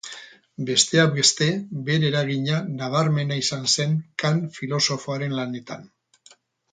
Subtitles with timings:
[0.67, 1.49] Besteak beste,
[1.89, 3.93] bere eragina nabarmena izan zen
[4.23, 5.85] Kant filosofoaren lanetan.